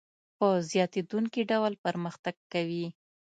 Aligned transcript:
په 0.37 0.47
زیاتېدونکي 0.71 1.41
ډول 1.51 1.73
پرمختګ 1.85 2.35
کوي 2.53 2.85